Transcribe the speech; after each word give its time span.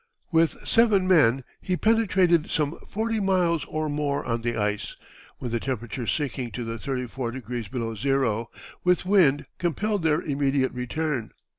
With 0.31 0.67
seven 0.67 1.07
men 1.07 1.43
he 1.61 1.77
penetrated 1.77 2.49
some 2.49 2.79
forty 2.87 3.19
miles 3.19 3.65
or 3.65 3.87
more 3.87 4.25
on 4.25 4.41
the 4.41 4.57
ice, 4.57 4.95
when 5.37 5.51
the 5.51 5.59
temperature, 5.59 6.07
sinking 6.07 6.49
to 6.53 6.75
thirty 6.79 7.05
four 7.05 7.29
degrees 7.29 7.67
below 7.67 7.93
zero, 7.93 8.49
with 8.83 9.05
wind, 9.05 9.45
compelled 9.59 10.01
their 10.01 10.19
immediate 10.21 10.71
return. 10.71 11.33